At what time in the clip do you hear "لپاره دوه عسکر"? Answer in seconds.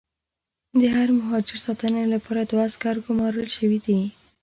2.13-2.95